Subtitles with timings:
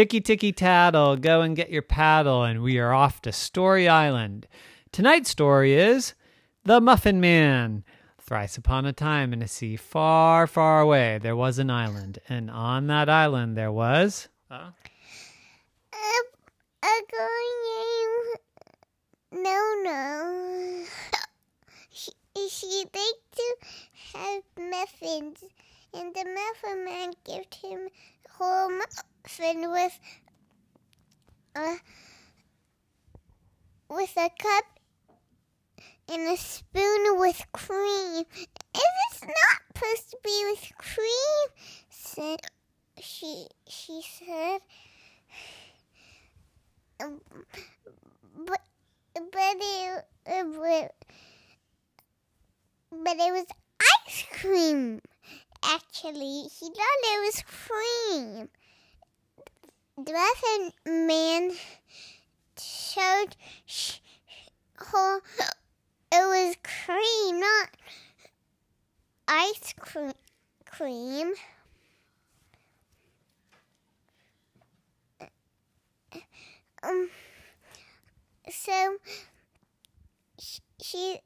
[0.00, 4.48] Ticky ticky tattle, go and get your paddle, and we are off to Story Island.
[4.92, 6.14] Tonight's story is
[6.64, 7.84] The Muffin Man.
[8.18, 12.50] Thrice upon a time in a sea far, far away, there was an island, and
[12.50, 14.30] on that island there was.
[14.50, 14.70] Uh,
[15.92, 15.96] a,
[16.82, 17.28] a girl
[17.76, 20.84] named No No.
[21.90, 22.10] She,
[22.48, 23.56] she liked to
[24.14, 25.44] have muffins,
[25.92, 27.90] and the muffin man gave him
[28.30, 28.70] whole
[29.70, 29.98] with
[31.56, 31.76] a
[33.88, 34.64] with a cup
[36.08, 38.24] and a spoon with cream.
[38.34, 41.46] If it's not supposed to be with cream,
[41.88, 42.40] said
[43.00, 43.46] she.
[43.68, 44.60] She said,
[47.00, 47.20] um,
[48.46, 48.60] but
[49.14, 50.92] but it, it
[52.90, 53.46] but it was
[54.06, 55.00] ice cream.
[55.62, 58.48] Actually, he thought it was cream.
[60.02, 60.72] The muffin
[61.06, 61.52] man
[62.58, 63.36] showed
[64.76, 65.20] her
[66.10, 67.68] it was cream, not
[69.28, 70.12] ice cream.
[70.64, 71.34] cream.
[76.82, 77.10] Um,
[78.48, 78.96] so
[80.82, 81.18] she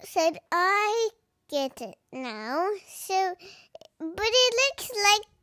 [0.00, 1.08] said, I
[1.48, 2.68] get it now.
[2.86, 3.34] So,
[3.98, 5.37] but it looks like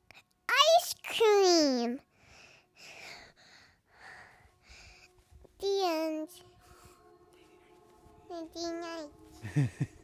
[8.35, 9.94] できない。